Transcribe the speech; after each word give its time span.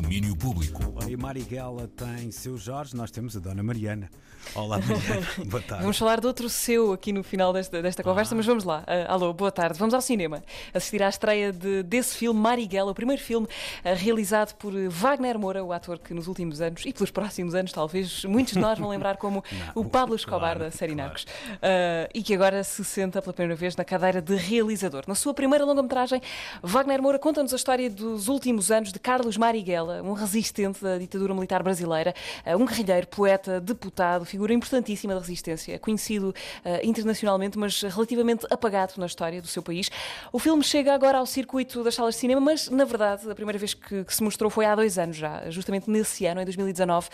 domínio 0.00 0.34
público. 0.34 0.82
E 1.08 1.16
Marighella 1.16 1.86
tem 1.86 2.28
seu 2.32 2.56
Jorge, 2.56 2.96
nós 2.96 3.12
temos 3.12 3.36
a 3.36 3.40
Dona 3.40 3.62
Mariana. 3.62 4.10
Olá, 4.54 4.78
Mariana. 4.82 5.26
boa 5.46 5.62
tarde. 5.62 5.82
Vamos 5.82 5.98
falar 5.98 6.20
de 6.20 6.26
outro 6.26 6.48
seu 6.48 6.92
aqui 6.92 7.12
no 7.12 7.22
final 7.22 7.52
desta, 7.52 7.80
desta 7.80 8.02
conversa, 8.02 8.34
mas 8.34 8.44
vamos 8.44 8.64
lá. 8.64 8.80
Uh, 8.80 9.12
alô, 9.12 9.32
boa 9.32 9.52
tarde. 9.52 9.78
Vamos 9.78 9.94
ao 9.94 10.00
cinema 10.00 10.42
assistir 10.72 11.02
à 11.02 11.08
estreia 11.08 11.52
de, 11.52 11.84
desse 11.84 12.16
filme, 12.16 12.38
Marighella, 12.38 12.90
o 12.90 12.94
primeiro 12.94 13.22
filme 13.22 13.46
uh, 13.46 13.94
realizado 13.94 14.54
por 14.54 14.72
Wagner 14.88 15.38
Moura, 15.38 15.62
o 15.64 15.72
ator 15.72 15.98
que 15.98 16.12
nos 16.12 16.26
últimos 16.26 16.60
anos 16.60 16.82
e 16.84 16.92
pelos 16.92 17.10
próximos 17.10 17.54
anos, 17.54 17.72
talvez, 17.72 18.24
muitos 18.24 18.54
de 18.54 18.58
nós 18.58 18.78
vão 18.78 18.88
lembrar 18.88 19.16
como 19.16 19.44
Não, 19.74 19.82
o 19.82 19.84
Pablo 19.84 20.16
Escobar 20.16 20.56
claro, 20.56 20.58
da 20.60 20.70
série 20.70 20.94
claro. 20.94 21.10
Narcos. 21.10 21.22
Uh, 21.24 22.10
e 22.12 22.22
que 22.22 22.34
agora 22.34 22.64
se 22.64 22.84
senta 22.84 23.22
pela 23.22 23.32
primeira 23.32 23.56
vez 23.56 23.76
na 23.76 23.84
cadeira 23.84 24.20
de 24.20 24.34
realizador. 24.34 25.04
Na 25.06 25.14
sua 25.14 25.32
primeira 25.32 25.64
longa-metragem, 25.64 26.20
Wagner 26.62 27.00
Moura 27.00 27.18
conta-nos 27.18 27.52
a 27.52 27.56
história 27.56 27.88
dos 27.88 28.28
últimos 28.28 28.70
anos 28.70 28.92
de 28.92 28.98
Carlos 28.98 29.36
Marighella, 29.36 29.83
um 30.02 30.12
resistente 30.12 30.82
da 30.82 30.98
ditadura 30.98 31.34
militar 31.34 31.62
brasileira, 31.62 32.14
um 32.58 32.64
guerrilheiro, 32.64 33.06
poeta, 33.06 33.60
deputado, 33.60 34.24
figura 34.24 34.52
importantíssima 34.52 35.14
da 35.14 35.20
resistência, 35.20 35.78
conhecido 35.78 36.34
uh, 36.64 36.86
internacionalmente, 36.86 37.58
mas 37.58 37.82
relativamente 37.82 38.46
apagado 38.50 38.94
na 38.96 39.06
história 39.06 39.40
do 39.40 39.48
seu 39.48 39.62
país. 39.62 39.90
O 40.32 40.38
filme 40.38 40.62
chega 40.62 40.94
agora 40.94 41.18
ao 41.18 41.26
circuito 41.26 41.82
das 41.82 41.94
salas 41.94 42.14
de 42.14 42.20
cinema, 42.20 42.40
mas 42.40 42.68
na 42.68 42.84
verdade 42.84 43.30
a 43.30 43.34
primeira 43.34 43.58
vez 43.58 43.74
que, 43.74 44.04
que 44.04 44.14
se 44.14 44.22
mostrou 44.22 44.50
foi 44.50 44.64
há 44.64 44.74
dois 44.74 44.98
anos 44.98 45.16
já, 45.16 45.50
justamente 45.50 45.90
nesse 45.90 46.26
ano, 46.26 46.40
em 46.40 46.44
2019. 46.44 47.08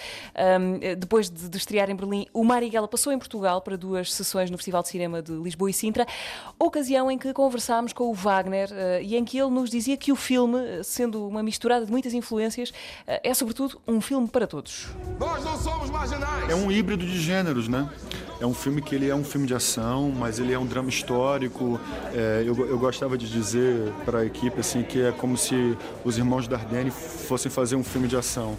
Um, 0.61 0.79
depois 0.99 1.31
de, 1.31 1.49
de 1.49 1.57
estrear 1.57 1.91
em 1.91 1.97
Berlim, 1.97 2.27
o 2.33 2.45
Marighella 2.45 2.89
passou 2.89 3.13
em 3.13 3.19
Portugal 3.19 3.61
para 3.61 3.77
duas 3.77 4.13
sessões 4.13 4.51
no 4.51 4.57
Festival 4.57 4.83
de 4.83 4.89
Cinema 4.89 5.23
de 5.23 5.33
Lisboa 5.33 5.71
e 5.71 5.73
Sintra, 5.73 6.07
ocasião 6.59 7.11
em 7.11 7.19
que 7.19 7.33
conversámos 7.33 7.93
com 7.93 8.05
o 8.05 8.15
Wagner 8.15 8.71
uh, 8.71 9.03
e 9.03 9.17
em 9.17 9.25
que 9.25 9.39
ele 9.39 9.51
nos 9.51 9.71
dizia 9.71 9.97
que 9.97 10.13
o 10.13 10.17
filme, 10.17 10.59
sendo 10.85 11.27
uma 11.27 11.43
misturada 11.43 11.87
de 11.87 11.91
muitas 11.91 12.13
influências, 12.13 12.60
uh, 12.69 13.21
é 13.23 13.33
sobretudo 13.35 13.81
um 13.87 14.01
filme 14.01 14.29
para 14.29 14.47
todos. 14.47 14.89
Nós 15.19 15.45
não 15.45 15.57
somos 15.59 15.91
marginais! 15.91 16.51
É 16.51 16.55
um 16.55 16.71
híbrido 16.71 17.05
de 17.05 17.19
gêneros, 17.19 17.69
né? 17.69 17.89
É 18.41 18.47
um 18.47 18.55
filme 18.55 18.81
que 18.81 18.95
ele 18.95 19.09
é 19.09 19.15
um 19.15 19.25
filme 19.25 19.47
de 19.47 19.55
ação, 19.55 20.11
mas 20.11 20.39
ele 20.39 20.53
é 20.53 20.59
um 20.59 20.65
drama 20.65 20.89
histórico. 20.89 21.79
É, 22.15 22.43
eu, 22.47 22.67
eu 22.67 22.79
gostava 22.79 23.19
de 23.19 23.31
dizer 23.31 23.93
para 24.05 24.21
a 24.21 24.25
equipe 24.25 24.59
assim 24.61 24.83
que 24.83 25.01
é 25.01 25.13
como 25.13 25.37
se 25.37 25.77
os 26.05 26.17
irmãos 26.17 26.49
Dardenne 26.49 26.91
fossem 26.91 27.51
fazer 27.51 27.77
um 27.77 27.85
filme 27.85 28.09
de 28.09 28.17
ação. 28.17 28.57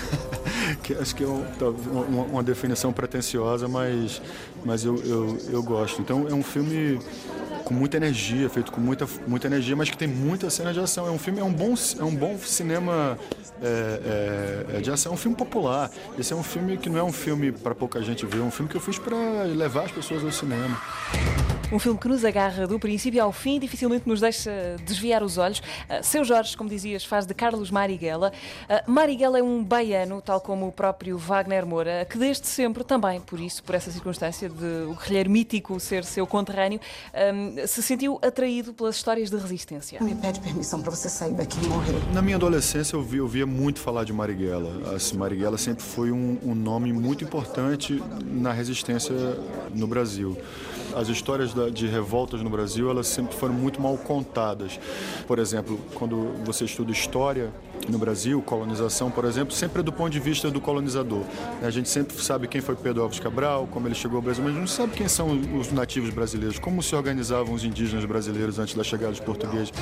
que 0.82 0.94
acho 0.94 1.14
que 1.14 1.24
é 1.24 1.26
uma, 1.26 2.24
uma, 2.24 2.42
definição 2.42 2.92
pretensiosa, 2.92 3.66
mas, 3.68 4.20
mas 4.64 4.84
eu, 4.84 4.96
eu, 4.96 5.38
eu 5.50 5.62
gosto. 5.62 6.00
Então 6.00 6.26
é 6.28 6.34
um 6.34 6.42
filme 6.42 7.00
com 7.70 7.74
muita 7.74 7.96
energia, 7.96 8.50
feito 8.50 8.72
com 8.72 8.80
muita, 8.80 9.06
muita 9.28 9.46
energia, 9.46 9.76
mas 9.76 9.88
que 9.88 9.96
tem 9.96 10.08
muita 10.08 10.50
cena 10.50 10.72
de 10.72 10.80
ação. 10.80 11.06
É 11.06 11.10
um 11.10 11.18
filme, 11.18 11.38
é 11.38 11.44
um 11.44 11.52
bom, 11.52 11.72
é 11.98 12.02
um 12.02 12.14
bom 12.14 12.36
cinema 12.36 13.16
é, 13.62 14.66
é, 14.72 14.76
é 14.78 14.80
de 14.80 14.90
ação, 14.90 15.12
é 15.12 15.14
um 15.14 15.18
filme 15.18 15.36
popular. 15.36 15.88
Esse 16.18 16.32
é 16.32 16.36
um 16.36 16.42
filme 16.42 16.76
que 16.76 16.88
não 16.88 16.98
é 16.98 17.04
um 17.04 17.12
filme 17.12 17.52
para 17.52 17.72
pouca 17.72 18.02
gente 18.02 18.26
ver, 18.26 18.40
é 18.40 18.42
um 18.42 18.50
filme 18.50 18.68
que 18.68 18.76
eu 18.76 18.80
fiz 18.80 18.98
para 18.98 19.44
levar 19.44 19.84
as 19.84 19.92
pessoas 19.92 20.24
ao 20.24 20.32
cinema. 20.32 20.76
Um 21.72 21.78
filme 21.78 21.98
que 22.00 22.08
nos 22.08 22.24
agarra 22.24 22.66
do 22.66 22.80
princípio 22.80 23.22
ao 23.22 23.30
fim, 23.30 23.60
dificilmente 23.60 24.08
nos 24.08 24.20
deixa 24.20 24.76
desviar 24.84 25.22
os 25.22 25.38
olhos. 25.38 25.60
Uh, 25.60 26.02
Seu 26.02 26.24
Jorge, 26.24 26.56
como 26.56 26.68
dizias, 26.68 27.04
faz 27.04 27.26
de 27.26 27.32
Carlos 27.32 27.70
Marighella. 27.70 28.32
Uh, 28.68 28.90
Marighella 28.90 29.38
é 29.38 29.42
um 29.42 29.62
baiano, 29.62 30.20
tal 30.20 30.40
como 30.40 30.66
o 30.66 30.72
próprio 30.72 31.16
Wagner 31.16 31.64
Moura, 31.64 32.04
que 32.10 32.18
desde 32.18 32.48
sempre, 32.48 32.82
também 32.82 33.20
por 33.20 33.38
isso, 33.38 33.62
por 33.62 33.76
essa 33.76 33.90
circunstância 33.92 34.48
de 34.48 34.84
o 34.88 34.94
guerrilheiro 34.94 35.30
mítico 35.30 35.78
ser 35.78 36.04
seu 36.04 36.26
conterrâneo, 36.26 36.80
um, 37.14 37.66
se 37.66 37.82
sentiu 37.84 38.18
atraído 38.20 38.72
pelas 38.72 38.96
histórias 38.96 39.30
de 39.30 39.36
resistência. 39.36 40.02
Me 40.02 40.16
pede 40.16 40.40
permissão 40.40 40.82
para 40.82 40.90
você 40.90 41.08
sair 41.08 41.34
daqui 41.34 41.64
e 41.64 41.68
morrer. 41.68 41.94
Na 42.12 42.20
minha 42.20 42.36
adolescência 42.36 42.96
eu 42.96 43.02
via 43.28 43.46
muito 43.46 43.78
falar 43.78 44.02
de 44.02 44.12
Marighella. 44.12 44.94
Assim, 44.96 45.16
Marighella 45.16 45.56
sempre 45.56 45.84
foi 45.84 46.10
um, 46.10 46.36
um 46.42 46.54
nome 46.54 46.92
muito 46.92 47.22
importante 47.22 48.02
na 48.24 48.52
resistência 48.52 49.14
no 49.72 49.86
Brasil. 49.86 50.36
As 50.94 51.08
histórias 51.08 51.54
de 51.72 51.86
revoltas 51.86 52.42
no 52.42 52.50
Brasil, 52.50 52.90
elas 52.90 53.06
sempre 53.06 53.36
foram 53.36 53.54
muito 53.54 53.80
mal 53.80 53.96
contadas. 53.96 54.78
Por 55.26 55.38
exemplo, 55.38 55.78
quando 55.94 56.32
você 56.44 56.64
estuda 56.64 56.90
história 56.90 57.50
no 57.88 57.98
Brasil, 57.98 58.42
colonização, 58.42 59.10
por 59.10 59.24
exemplo, 59.24 59.54
sempre 59.54 59.80
é 59.80 59.82
do 59.82 59.92
ponto 59.92 60.10
de 60.10 60.20
vista 60.20 60.50
do 60.50 60.60
colonizador. 60.60 61.22
A 61.62 61.70
gente 61.70 61.88
sempre 61.88 62.16
sabe 62.22 62.46
quem 62.46 62.60
foi 62.60 62.76
Pedro 62.76 63.02
Alves 63.02 63.18
Cabral, 63.18 63.66
como 63.70 63.88
ele 63.88 63.94
chegou 63.94 64.16
ao 64.16 64.22
Brasil, 64.22 64.44
mas 64.44 64.54
não 64.54 64.66
sabe 64.66 64.94
quem 64.94 65.08
são 65.08 65.28
os 65.58 65.72
nativos 65.72 66.10
brasileiros, 66.10 66.58
como 66.58 66.82
se 66.82 66.94
organizavam 66.94 67.54
os 67.54 67.64
indígenas 67.64 68.04
brasileiros 68.04 68.58
antes 68.58 68.74
da 68.74 68.84
chegada 68.84 69.12
dos 69.12 69.20
portugueses. 69.20 69.72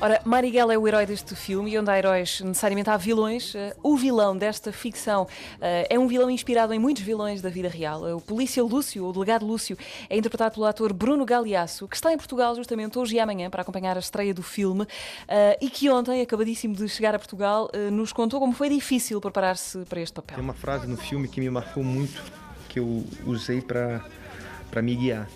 Ora, 0.00 0.20
Marighella 0.24 0.74
é 0.74 0.78
o 0.78 0.86
herói 0.86 1.06
deste 1.06 1.34
filme 1.34 1.72
e 1.72 1.78
onde 1.78 1.90
há 1.90 1.98
heróis 1.98 2.40
necessariamente 2.40 2.90
há 2.90 2.96
vilões. 2.96 3.54
Eh, 3.54 3.74
o 3.82 3.96
vilão 3.96 4.36
desta 4.36 4.70
ficção 4.70 5.26
eh, 5.60 5.86
é 5.88 5.98
um 5.98 6.06
vilão 6.06 6.28
inspirado 6.28 6.74
em 6.74 6.78
muitos 6.78 7.02
vilões 7.02 7.40
da 7.40 7.48
vida 7.48 7.68
real. 7.68 8.02
O 8.16 8.20
polícia 8.20 8.62
Lúcio, 8.62 9.06
o 9.06 9.12
delegado 9.12 9.46
Lúcio, 9.46 9.78
é 10.08 10.16
interpretado 10.16 10.54
pelo 10.54 10.66
ator 10.66 10.92
Bruno 10.92 11.24
Galeasso, 11.24 11.88
que 11.88 11.96
está 11.96 12.12
em 12.12 12.16
Portugal 12.16 12.54
justamente 12.54 12.98
hoje 12.98 13.16
e 13.16 13.20
amanhã 13.20 13.50
para 13.50 13.62
acompanhar 13.62 13.96
a 13.96 14.00
estreia 14.00 14.34
do 14.34 14.42
filme 14.42 14.86
eh, 15.28 15.58
e 15.60 15.70
que 15.70 15.90
ontem, 15.90 16.20
acabadíssimo 16.20 16.74
de 16.74 16.88
chegar 16.88 17.14
a 17.14 17.18
Portugal, 17.18 17.70
nos 17.92 18.12
contou 18.12 18.40
como 18.40 18.52
foi 18.52 18.68
difícil 18.68 19.20
preparar-se 19.20 19.78
para 19.86 20.00
este 20.00 20.14
papel. 20.14 20.36
Tem 20.36 20.44
uma 20.44 20.54
frase 20.54 20.86
no 20.86 20.96
filme 20.96 21.28
que 21.28 21.40
me 21.40 21.50
marcou 21.50 21.82
muito, 21.82 22.22
que 22.68 22.78
eu 22.78 23.04
usei 23.26 23.60
para 23.60 24.82
me 24.82 24.94
guiar, 24.94 25.28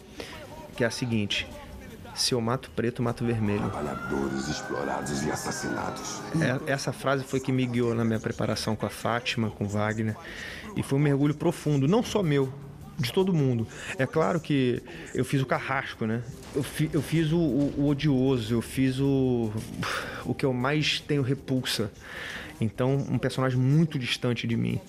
que 0.77 0.85
é 0.85 0.87
a 0.87 0.91
seguinte 0.91 1.47
se 2.19 2.35
eu 2.35 2.41
mato 2.41 2.71
preto, 2.73 3.03
mato 3.03 3.25
vermelho. 3.25 3.71
Trabalhadores 3.71 4.49
explorados 4.49 5.23
e 5.23 5.31
assassinados. 5.31 6.21
É, 6.67 6.73
essa 6.73 6.93
frase 6.93 7.23
foi 7.25 7.39
que 7.39 7.53
me 7.53 7.65
guiou 7.65 7.95
na 7.95 8.05
minha 8.05 8.19
preparação 8.19 8.75
com 8.75 8.85
a 8.85 8.91
Fátima, 8.91 9.51
com 9.51 9.67
Wagner. 9.67 10.17
E 10.77 10.83
foi 10.83 10.99
um 10.99 11.03
mergulho 11.03 11.35
profundo, 11.35 11.87
não 11.87 12.03
só 12.03 12.23
meu, 12.23 12.53
de 12.99 13.13
todo 13.13 13.33
mundo. 13.33 13.67
É 13.97 14.07
claro 14.07 14.41
que 14.41 14.83
eu 15.15 15.25
fiz 15.25 15.41
o 15.41 15.47
carrasco, 15.47 16.05
né? 16.05 16.23
Eu, 16.55 16.63
fi, 16.63 16.91
eu 16.93 17.01
fiz 17.01 17.33
o, 17.33 17.39
o, 17.39 17.75
o, 17.79 17.89
odioso, 17.89 18.55
eu 18.55 18.63
fiz 18.63 18.99
o, 18.99 19.53
o 20.25 20.35
que 20.35 20.45
eu 20.45 20.53
mais 20.53 21.01
tenho 21.01 21.23
repulsa. 21.23 21.91
Então, 22.61 22.97
um 23.09 23.19
personagem 23.19 23.59
muito 23.59 23.99
distante 23.99 24.47
de 24.47 24.57
mim. 24.57 24.81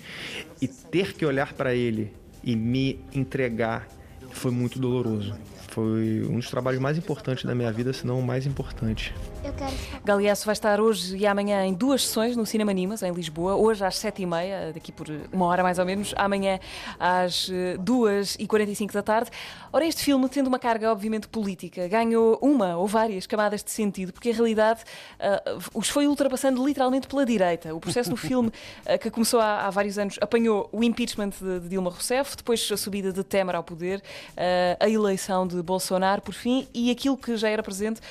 E 0.61 0.67
ter 0.67 1.13
que 1.13 1.25
olhar 1.25 1.53
para 1.53 1.75
ele 1.75 2.11
e 2.43 2.55
me 2.55 2.99
entregar 3.13 3.87
foi 4.31 4.51
muito 4.51 4.79
doloroso. 4.79 5.35
Foi 5.71 6.25
um 6.27 6.35
dos 6.35 6.49
trabalhos 6.49 6.81
mais 6.81 6.97
importantes 6.97 7.45
da 7.45 7.53
minha 7.53 7.71
vida, 7.71 7.93
se 7.93 8.05
não 8.05 8.19
o 8.19 8.23
mais 8.23 8.45
importante. 8.45 9.13
Eu 9.43 9.53
quero... 9.53 9.73
Galeasso 10.03 10.45
vai 10.45 10.53
estar 10.53 10.81
hoje 10.81 11.17
e 11.17 11.25
amanhã 11.25 11.65
em 11.65 11.73
duas 11.73 12.05
sessões 12.05 12.35
no 12.35 12.45
Cinema 12.45 12.73
Nimas, 12.73 13.03
em 13.03 13.11
Lisboa. 13.11 13.55
Hoje 13.55 13.85
às 13.85 13.97
sete 13.97 14.23
e 14.23 14.25
meia, 14.25 14.71
daqui 14.73 14.91
por 14.91 15.07
uma 15.31 15.45
hora 15.45 15.63
mais 15.63 15.79
ou 15.79 15.85
menos. 15.85 16.13
Amanhã 16.17 16.59
às 16.99 17.49
eh, 17.51 17.77
duas 17.77 18.35
e 18.39 18.47
quarenta 18.47 18.71
e 18.71 18.75
cinco 18.75 18.93
da 18.93 19.01
tarde. 19.01 19.29
Ora, 19.71 19.85
este 19.85 20.03
filme, 20.03 20.27
tendo 20.27 20.47
uma 20.47 20.57
carga 20.57 20.91
obviamente 20.91 21.27
política, 21.27 21.87
ganhou 21.87 22.39
uma 22.41 22.75
ou 22.75 22.87
várias 22.87 23.27
camadas 23.27 23.63
de 23.63 23.71
sentido, 23.71 24.11
porque 24.11 24.29
a 24.29 24.33
realidade 24.33 24.81
uh, 25.19 25.61
os 25.73 25.89
foi 25.89 26.07
ultrapassando 26.07 26.65
literalmente 26.65 27.07
pela 27.07 27.25
direita. 27.25 27.73
O 27.75 27.79
processo 27.79 28.09
do 28.09 28.17
filme, 28.17 28.49
uh, 28.49 28.97
que 28.99 29.11
começou 29.11 29.39
há, 29.39 29.67
há, 29.67 29.69
vários 29.69 29.99
anos, 29.99 30.17
apanhou 30.21 30.67
o 30.71 30.83
impeachment 30.83 31.29
de, 31.39 31.59
de, 31.59 31.69
Dilma 31.69 31.91
Rousseff, 31.91 32.35
depois 32.35 32.67
a 32.71 32.77
subida 32.77 33.13
de 33.13 33.23
Temer 33.23 33.55
ao 33.55 33.63
poder, 33.63 33.99
uh, 33.99 34.77
a 34.79 34.89
eleição 34.89 35.45
de 35.45 35.58
Bolsonaro, 35.63 36.21
por 36.21 36.33
fim, 36.33 36.67
e 36.73 36.91
aquilo 36.91 37.17
que 37.17 37.35
já 37.37 37.49
era 37.49 37.63
presente 37.63 38.01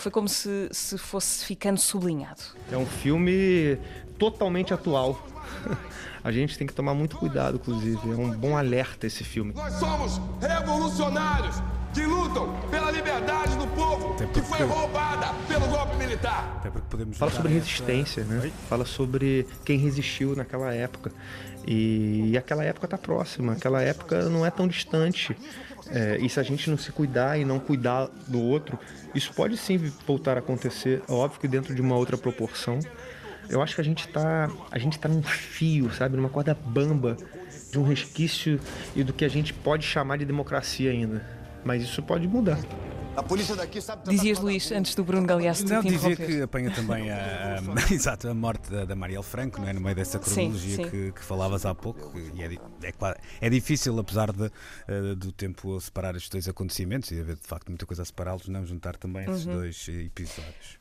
foi 0.00 0.10
como 0.10 0.28
se 0.28 0.68
se 0.70 0.98
fosse 0.98 1.44
ficando 1.44 1.78
sublinhado. 1.78 2.40
É 2.70 2.76
um 2.76 2.86
filme 2.86 3.78
totalmente 4.18 4.74
atual. 4.74 5.20
A 6.22 6.32
gente 6.32 6.58
tem 6.58 6.66
que 6.66 6.74
tomar 6.74 6.94
muito 6.94 7.16
cuidado, 7.16 7.56
inclusive. 7.56 8.10
É 8.10 8.16
um 8.16 8.30
bom 8.30 8.56
alerta 8.56 9.06
esse 9.06 9.24
filme. 9.24 9.52
Nós 9.54 9.74
somos 9.74 10.20
revolucionários 10.40 11.56
que 11.94 12.04
lutam 12.04 12.54
pela 12.70 12.90
liberdade 12.90 13.56
do 13.56 13.66
povo 13.68 14.14
que 14.14 14.40
foi 14.42 14.66
roubada 16.08 16.60
pelo 16.62 16.72
golpe 16.72 16.96
militar. 16.96 17.18
Fala 17.18 17.30
sobre 17.30 17.52
resistência, 17.52 18.24
né? 18.24 18.50
Fala 18.68 18.84
sobre 18.84 19.46
quem 19.64 19.78
resistiu 19.78 20.34
naquela 20.34 20.72
época. 20.74 21.12
E, 21.66 22.30
e 22.30 22.38
aquela 22.38 22.64
época 22.64 22.86
está 22.86 22.96
próxima, 22.96 23.52
aquela 23.52 23.82
época 23.82 24.28
não 24.28 24.44
é 24.44 24.50
tão 24.50 24.66
distante. 24.66 25.36
É, 25.90 26.18
e 26.18 26.28
se 26.28 26.38
a 26.38 26.42
gente 26.42 26.68
não 26.70 26.78
se 26.78 26.92
cuidar 26.92 27.38
e 27.38 27.44
não 27.44 27.58
cuidar 27.58 28.08
do 28.26 28.40
outro, 28.40 28.78
isso 29.14 29.32
pode 29.32 29.56
sim 29.56 29.78
voltar 30.06 30.36
a 30.36 30.40
acontecer, 30.40 31.02
óbvio 31.08 31.40
que 31.40 31.48
dentro 31.48 31.74
de 31.74 31.80
uma 31.80 31.96
outra 31.96 32.16
proporção. 32.16 32.78
Eu 33.48 33.62
acho 33.62 33.74
que 33.74 33.80
a 33.80 33.84
gente 33.84 34.06
está 34.06 34.50
a 34.70 34.78
gente 34.78 34.98
tá 34.98 35.08
num 35.08 35.22
fio, 35.22 35.90
sabe, 35.92 36.16
numa 36.16 36.28
corda 36.28 36.54
bamba 36.54 37.16
de 37.70 37.78
um 37.78 37.82
resquício 37.82 38.60
e 38.94 39.02
do 39.02 39.12
que 39.12 39.24
a 39.24 39.28
gente 39.28 39.52
pode 39.52 39.84
chamar 39.84 40.18
de 40.18 40.24
democracia 40.24 40.90
ainda. 40.90 41.24
Mas 41.64 41.82
isso 41.82 42.02
pode 42.02 42.26
mudar. 42.28 42.58
A 43.18 43.22
polícia 43.22 43.56
daqui 43.56 43.80
sabe 43.80 44.08
Dizias, 44.08 44.38
Luís, 44.38 44.70
antes 44.70 44.94
do 44.94 45.02
Bruno 45.02 45.26
Galeasso 45.26 45.66
Não, 45.66 45.82
dizia 45.82 46.14
que 46.14 46.40
apanha 46.40 46.70
também 46.70 47.10
a, 47.10 47.56
a, 47.56 47.58
exato, 47.92 48.28
a 48.28 48.34
morte 48.34 48.70
da, 48.70 48.84
da 48.84 48.94
Marielle 48.94 49.24
Franco, 49.24 49.60
não 49.60 49.68
é? 49.68 49.72
No 49.72 49.80
meio 49.80 49.96
dessa 49.96 50.20
cronologia 50.20 50.76
sim, 50.76 50.84
sim. 50.84 50.88
Que, 50.88 51.12
que, 51.12 51.24
falavas 51.24 51.66
há 51.66 51.74
pouco. 51.74 52.16
E 52.16 52.42
é, 52.44 52.54
é, 52.86 52.92
é 53.40 53.50
difícil, 53.50 53.98
apesar 53.98 54.30
de, 54.30 54.44
uh, 54.44 55.16
do 55.16 55.32
tempo 55.32 55.80
separar 55.80 56.14
estes 56.14 56.30
dois 56.30 56.48
acontecimentos 56.48 57.10
e 57.10 57.18
haver 57.18 57.34
de 57.34 57.46
facto 57.46 57.68
muita 57.68 57.84
coisa 57.86 58.02
a 58.02 58.04
separá-los, 58.04 58.46
não 58.46 58.64
juntar 58.64 58.96
também 58.96 59.28
esses 59.28 59.46
uhum. 59.46 59.54
dois 59.54 59.88
episódios. 59.88 60.78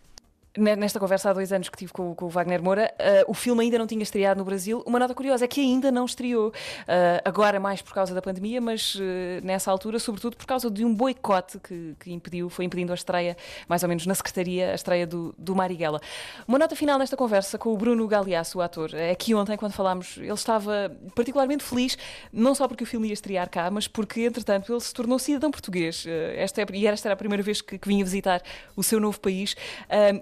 Nesta 0.57 0.99
conversa 0.99 1.29
há 1.29 1.33
dois 1.33 1.53
anos 1.53 1.69
que 1.69 1.77
tive 1.77 1.93
com, 1.93 2.13
com 2.15 2.25
o 2.25 2.29
Wagner 2.29 2.61
Moura, 2.61 2.93
uh, 2.99 3.31
o 3.31 3.33
filme 3.33 3.63
ainda 3.63 3.77
não 3.77 3.87
tinha 3.87 4.01
estreado 4.01 4.39
no 4.39 4.45
Brasil. 4.45 4.83
Uma 4.85 4.99
nota 4.99 5.13
curiosa 5.13 5.45
é 5.45 5.47
que 5.47 5.61
ainda 5.61 5.91
não 5.91 6.05
estreou. 6.05 6.49
Uh, 6.49 7.21
agora 7.23 7.59
mais 7.59 7.81
por 7.81 7.93
causa 7.93 8.13
da 8.13 8.21
pandemia, 8.21 8.59
mas 8.59 8.95
uh, 8.95 8.99
nessa 9.43 9.71
altura, 9.71 9.99
sobretudo 9.99 10.35
por 10.35 10.45
causa 10.45 10.69
de 10.69 10.83
um 10.83 10.93
boicote 10.93 11.59
que, 11.59 11.95
que, 11.99 12.11
impediu, 12.11 12.49
foi 12.49 12.65
impedindo 12.65 12.91
a 12.91 12.95
estreia, 12.95 13.37
mais 13.67 13.83
ou 13.83 13.89
menos 13.89 14.05
na 14.05 14.15
Secretaria, 14.15 14.71
a 14.71 14.75
estreia 14.75 15.05
do, 15.05 15.33
do 15.37 15.55
Marighella. 15.55 16.01
Uma 16.47 16.57
nota 16.57 16.75
final 16.75 16.97
nesta 16.97 17.15
conversa 17.15 17.57
com 17.57 17.73
o 17.73 17.77
Bruno 17.77 18.07
Galeasso, 18.07 18.57
o 18.57 18.61
ator. 18.61 18.93
É 18.93 19.13
que 19.15 19.35
ontem, 19.35 19.57
quando 19.57 19.73
falámos, 19.73 20.17
ele 20.17 20.33
estava 20.33 20.91
particularmente 21.15 21.63
feliz, 21.63 21.97
não 22.31 22.55
só 22.55 22.67
porque 22.67 22.83
o 22.83 22.87
filme 22.87 23.07
ia 23.07 23.13
estrear 23.13 23.49
cá, 23.49 23.69
mas 23.69 23.87
porque, 23.87 24.21
entretanto, 24.21 24.71
ele 24.73 24.81
se 24.81 24.93
tornou 24.93 25.19
cidadão 25.19 25.51
português. 25.51 26.05
Esta 26.35 26.61
é, 26.61 26.65
e 26.73 26.87
esta 26.87 27.07
era 27.07 27.13
a 27.13 27.17
primeira 27.17 27.43
vez 27.43 27.61
que, 27.61 27.77
que 27.77 27.87
vinha 27.87 28.03
visitar 28.03 28.41
o 28.75 28.83
seu 28.83 28.99
novo 28.99 29.19
país 29.19 29.55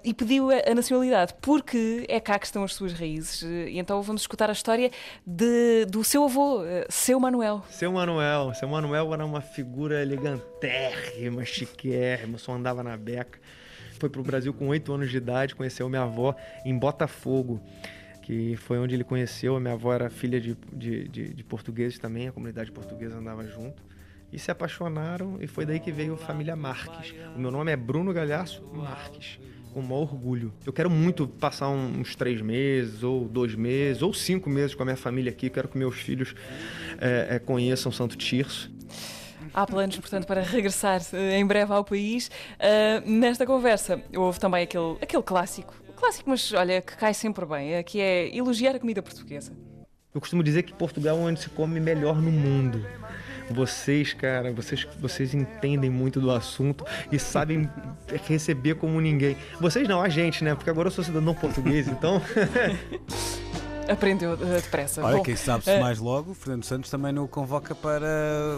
e 0.04 0.12
pediu 0.26 0.50
a, 0.50 0.74
nacionalidade, 0.74 1.34
porque 1.40 2.04
é 2.08 2.18
cá 2.18 2.36
que 2.36 2.46
estão 2.46 2.64
as 2.64 2.74
suas 2.74 2.92
raízes. 2.92 3.42
E 3.42 3.78
então 3.78 4.02
vamos 4.02 4.22
escutar 4.22 4.50
a 4.50 4.52
história 4.52 4.90
de, 5.24 5.84
do 5.86 6.02
seu 6.02 6.24
avô, 6.24 6.64
eh, 6.64 6.84
seu 6.90 7.20
Manuel. 7.20 7.64
Seu 7.70 7.92
Manuel. 7.92 8.52
Seu 8.54 8.68
Manuel 8.68 9.14
era 9.14 9.24
uma 9.24 9.40
figura 9.40 10.02
elegantérrima, 10.02 11.44
chiquérrima, 11.44 12.38
só 12.38 12.52
andava 12.52 12.82
na 12.82 12.96
beca. 12.96 13.38
Foi 14.00 14.10
para 14.10 14.20
o 14.20 14.24
Brasil 14.24 14.52
com 14.52 14.66
oito 14.66 14.92
anos 14.92 15.10
de 15.10 15.16
idade, 15.16 15.54
conheceu 15.54 15.88
minha 15.88 16.02
avó 16.02 16.34
em 16.64 16.76
Botafogo 16.76 17.62
que 18.22 18.56
foi 18.56 18.76
onde 18.80 18.92
ele 18.92 19.04
conheceu. 19.04 19.54
A 19.54 19.60
minha 19.60 19.74
avó 19.74 19.94
era 19.94 20.10
filha 20.10 20.40
de, 20.40 20.56
de, 20.72 21.06
de, 21.06 21.34
de, 21.34 21.44
portugueses 21.44 21.96
também, 21.96 22.26
a 22.26 22.32
comunidade 22.32 22.72
portuguesa 22.72 23.16
andava 23.16 23.46
junto. 23.46 23.80
E 24.32 24.38
se 24.40 24.50
apaixonaram, 24.50 25.36
e 25.40 25.46
foi 25.46 25.64
daí 25.64 25.78
que 25.78 25.92
veio 25.92 26.14
a 26.14 26.16
família 26.16 26.56
Marques. 26.56 27.14
O 27.36 27.38
meu 27.38 27.52
nome 27.52 27.70
é 27.70 27.76
Bruno 27.76 28.12
Galhaço 28.12 28.64
Marques 28.74 29.38
com 29.76 29.80
o 29.80 29.82
maior 29.82 30.04
orgulho. 30.04 30.54
Eu 30.64 30.72
quero 30.72 30.88
muito 30.88 31.28
passar 31.28 31.68
uns 31.68 32.16
três 32.16 32.40
meses, 32.40 33.02
ou 33.02 33.28
dois 33.28 33.54
meses, 33.54 34.00
ou 34.00 34.14
cinco 34.14 34.48
meses 34.48 34.74
com 34.74 34.82
a 34.82 34.86
minha 34.86 34.96
família 34.96 35.30
aqui. 35.30 35.50
Quero 35.50 35.68
que 35.68 35.76
meus 35.76 35.96
filhos 35.96 36.34
é, 36.98 37.36
é, 37.36 37.38
conheçam 37.38 37.92
Santo 37.92 38.16
Tirso. 38.16 38.72
Há 39.52 39.66
planos, 39.66 39.98
portanto, 39.98 40.26
para 40.26 40.40
regressar 40.40 41.02
eh, 41.12 41.38
em 41.38 41.46
breve 41.46 41.74
ao 41.74 41.84
país. 41.84 42.30
Uh, 42.58 43.10
nesta 43.10 43.44
conversa 43.44 44.02
houve 44.16 44.40
também 44.40 44.62
aquele, 44.62 44.96
aquele 45.00 45.22
clássico, 45.22 45.74
clássico, 45.94 46.30
mas 46.30 46.52
olha, 46.54 46.80
que 46.80 46.96
cai 46.96 47.12
sempre 47.12 47.44
bem, 47.44 47.82
que 47.84 48.00
é 48.00 48.34
elogiar 48.34 48.76
a 48.76 48.78
comida 48.78 49.02
portuguesa. 49.02 49.52
Eu 50.14 50.20
costumo 50.22 50.42
dizer 50.42 50.62
que 50.62 50.72
Portugal 50.72 51.18
é 51.18 51.20
onde 51.20 51.40
se 51.40 51.50
come 51.50 51.78
melhor 51.80 52.16
no 52.16 52.32
mundo. 52.32 52.82
Vocês, 53.50 54.12
cara, 54.12 54.52
vocês, 54.52 54.86
vocês 54.98 55.34
entendem 55.34 55.90
muito 55.90 56.20
do 56.20 56.30
assunto 56.30 56.84
e 57.10 57.18
sabem 57.18 57.68
receber 58.26 58.74
como 58.74 59.00
ninguém. 59.00 59.36
Vocês 59.60 59.88
não, 59.88 60.02
a 60.02 60.08
gente, 60.08 60.42
né? 60.42 60.54
Porque 60.54 60.70
agora 60.70 60.88
eu 60.88 60.92
sou 60.92 61.04
cidadão 61.04 61.34
português, 61.34 61.88
então. 61.88 62.20
Aprendeu 63.88 64.32
uh, 64.34 64.36
depressa. 64.36 65.02
Olha, 65.02 65.18
Bom, 65.18 65.22
quem 65.22 65.36
sabe 65.36 65.64
se 65.64 65.76
uh... 65.76 65.80
mais 65.80 65.98
logo, 65.98 66.34
Fernando 66.34 66.64
Santos 66.64 66.90
também 66.90 67.12
não 67.12 67.24
o 67.24 67.28
convoca 67.28 67.74
para 67.74 68.06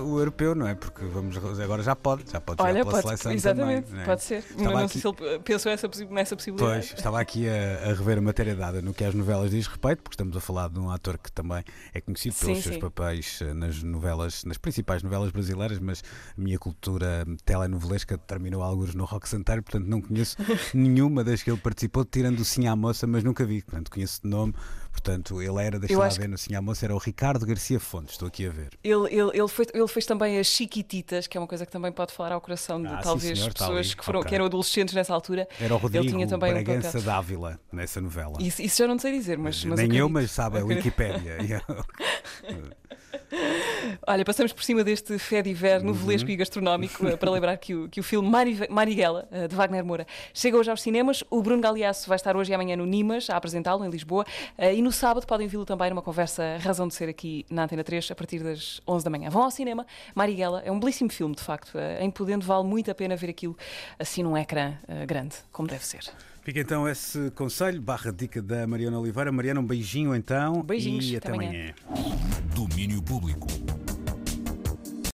o 0.04 0.18
europeu, 0.18 0.54
não 0.54 0.66
é? 0.66 0.74
Porque 0.74 1.04
vamos, 1.06 1.36
agora 1.60 1.82
já 1.82 1.94
pode, 1.94 2.30
já 2.30 2.40
pode 2.40 2.62
Olha, 2.62 2.84
pela 2.84 2.90
pode, 2.90 3.02
seleção 3.02 3.32
exatamente, 3.32 3.88
também. 3.88 4.02
É? 4.02 4.04
Pode 4.04 4.22
ser. 4.22 4.38
Estava 4.38 4.70
não, 4.70 4.78
aqui... 4.78 4.98
sei 4.98 5.00
se 5.00 5.08
ele 5.08 5.38
pensou 5.40 5.72
essa, 5.72 5.90
nessa 6.10 6.36
possibilidade. 6.36 6.72
Pois, 6.72 6.92
estava 6.98 7.20
aqui 7.20 7.48
a, 7.48 7.90
a, 7.90 7.94
rever 7.94 8.18
a 8.18 8.20
matéria 8.20 8.54
dada 8.54 8.80
no 8.80 8.94
que 8.94 9.04
as 9.04 9.14
novelas 9.14 9.50
diz 9.50 9.66
respeito, 9.66 10.02
porque 10.02 10.14
estamos 10.14 10.36
a 10.36 10.40
falar 10.40 10.68
de 10.68 10.78
um 10.78 10.90
ator 10.90 11.18
que 11.18 11.30
também 11.30 11.62
é 11.92 12.00
conhecido 12.00 12.34
pelos 12.36 12.56
sim, 12.58 12.62
seus 12.62 12.76
papéis 12.78 13.40
eh, 13.42 13.52
nas 13.52 13.82
novelas, 13.82 14.44
nas 14.44 14.58
principais 14.58 15.02
novelas 15.02 15.30
brasileiras, 15.30 15.78
mas 15.78 16.02
a 16.36 16.40
minha 16.40 16.58
cultura 16.58 17.26
telenovelesca 17.44 18.16
terminou 18.18 18.62
alguns 18.62 18.94
no 18.94 19.04
Rock 19.04 19.28
Santeiro, 19.28 19.62
portanto 19.62 19.86
não 19.86 20.00
conheço 20.00 20.36
nenhuma 20.74 21.22
das 21.22 21.42
que 21.42 21.50
ele 21.50 21.60
participou, 21.60 22.04
tirando 22.04 22.40
o 22.40 22.44
Sim 22.44 22.66
à 22.66 22.76
Moça, 22.76 23.06
mas 23.06 23.22
nunca 23.22 23.44
vi, 23.44 23.62
portanto 23.62 23.90
conheço 23.90 24.22
de 24.22 24.28
nome, 24.28 24.54
portanto 24.98 25.40
ele 25.40 25.62
era 25.62 25.78
das 25.78 25.90
estava 25.90 26.06
a 26.06 26.08
ver 26.10 26.28
no 26.28 26.36
à 26.56 26.62
Moça 26.62 26.86
era 26.86 26.94
o 26.94 26.98
Ricardo 26.98 27.46
Garcia 27.46 27.78
Fontes, 27.78 28.12
estou 28.12 28.28
aqui 28.28 28.46
a 28.46 28.50
ver. 28.50 28.70
Ele, 28.82 29.06
ele, 29.06 29.30
ele, 29.32 29.48
foi, 29.48 29.66
ele 29.72 29.88
fez 29.88 30.04
também 30.04 30.38
as 30.38 30.46
Chiquititas, 30.46 31.26
que 31.26 31.36
é 31.36 31.40
uma 31.40 31.46
coisa 31.46 31.64
que 31.64 31.70
também 31.70 31.92
pode 31.92 32.12
falar 32.12 32.32
ao 32.32 32.40
coração 32.40 32.82
de 32.82 32.88
ah, 32.88 33.00
talvez 33.02 33.38
senhor, 33.38 33.52
pessoas 33.52 33.94
que, 33.94 34.04
foram, 34.04 34.20
okay. 34.20 34.30
que 34.30 34.34
eram 34.34 34.46
adolescentes 34.46 34.94
nessa 34.94 35.14
altura. 35.14 35.46
Era 35.60 35.74
o 35.74 35.78
Rodrigo 35.78 36.04
ele 36.04 36.12
tinha 36.12 36.26
também 36.26 36.52
Bragança 36.52 36.98
um 36.98 37.02
Dávila 37.02 37.60
nessa 37.72 38.00
novela. 38.00 38.34
Isso, 38.40 38.60
isso 38.60 38.78
já 38.78 38.88
não 38.88 38.98
sei 38.98 39.12
dizer, 39.12 39.38
mas. 39.38 39.64
mas 39.64 39.78
Nem 39.78 39.86
acredito. 39.86 39.96
eu, 39.96 40.08
mas 40.08 40.30
sabe, 40.30 40.58
a 40.58 40.64
Wikipédia. 40.64 41.38
Olha, 44.06 44.24
passamos 44.24 44.52
por 44.52 44.64
cima 44.64 44.82
deste 44.82 45.18
fé 45.18 45.42
de 45.42 45.52
ver 45.52 45.82
novelesco 45.82 46.28
uhum. 46.28 46.34
e 46.34 46.36
gastronómico 46.36 47.06
eh, 47.06 47.16
para 47.16 47.30
lembrar 47.30 47.56
que 47.56 47.74
o, 47.74 47.88
que 47.88 48.00
o 48.00 48.02
filme 48.02 48.28
Marighella, 48.70 49.28
eh, 49.30 49.48
de 49.48 49.54
Wagner 49.54 49.84
Moura, 49.84 50.06
chega 50.32 50.56
hoje 50.56 50.70
aos 50.70 50.80
cinemas. 50.80 51.22
O 51.30 51.42
Bruno 51.42 51.60
Galeasso 51.60 52.08
vai 52.08 52.16
estar 52.16 52.36
hoje 52.36 52.50
e 52.50 52.54
amanhã 52.54 52.76
no 52.76 52.86
Nimas 52.86 53.28
a 53.30 53.36
apresentá-lo 53.36 53.84
em 53.84 53.90
Lisboa. 53.90 54.24
Eh, 54.56 54.76
e 54.76 54.82
no 54.82 54.92
sábado 54.92 55.26
podem 55.26 55.46
vê-lo 55.46 55.64
também 55.64 55.90
numa 55.90 56.02
conversa 56.02 56.58
Razão 56.60 56.88
de 56.88 56.94
Ser 56.94 57.08
aqui 57.08 57.44
na 57.50 57.64
Antena 57.64 57.84
3 57.84 58.10
a 58.10 58.14
partir 58.14 58.42
das 58.42 58.80
11 58.86 59.04
da 59.04 59.10
manhã. 59.10 59.30
Vão 59.30 59.42
ao 59.42 59.50
cinema. 59.50 59.86
Marighella 60.14 60.62
é 60.64 60.72
um 60.72 60.80
belíssimo 60.80 61.10
filme, 61.10 61.34
de 61.34 61.42
facto. 61.42 61.76
Em 62.00 62.10
Podendo 62.10 62.44
vale 62.44 62.66
muito 62.66 62.90
a 62.90 62.94
pena 62.94 63.14
ver 63.14 63.30
aquilo 63.30 63.56
assim 63.98 64.22
num 64.22 64.36
ecrã 64.36 64.74
grande, 65.06 65.36
como 65.52 65.68
deve 65.68 65.84
ser. 65.84 66.00
Fica 66.42 66.60
então 66.60 66.88
esse 66.88 67.30
conselho, 67.32 67.80
barra 67.80 68.10
dica 68.10 68.40
da 68.40 68.66
Mariana 68.66 68.98
Oliveira. 68.98 69.30
Mariana, 69.30 69.60
um 69.60 69.66
beijinho 69.66 70.14
então. 70.14 70.62
Beijinhos, 70.62 71.10
e 71.10 71.16
até, 71.16 71.28
até 71.28 71.36
amanhã. 71.36 71.74
amanhã. 71.86 72.47
Domínio 72.58 73.00
Público. 73.00 73.46